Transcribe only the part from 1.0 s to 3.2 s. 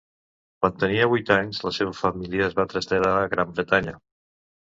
vuit anys la seva família es va traslladar